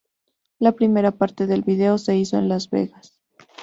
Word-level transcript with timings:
La 0.57 0.71
primera 0.71 1.11
parte 1.11 1.45
del 1.45 1.61
vídeo 1.61 1.99
se 1.99 2.17
hizo 2.17 2.35
en 2.39 2.49
Las 2.49 2.71
Vegas. 2.71 3.21